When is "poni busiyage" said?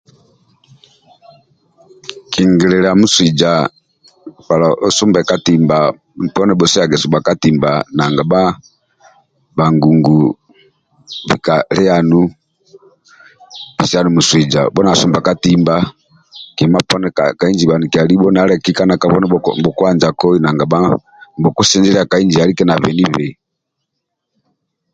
6.35-6.97